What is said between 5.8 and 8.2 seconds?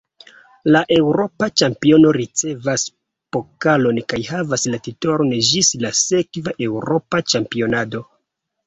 la sekva eŭropa ĉampionado.